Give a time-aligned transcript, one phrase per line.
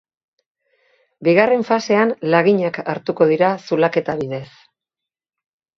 [1.27, 4.45] Bigarren fasean laginak hartuko dira zulaketa bidez.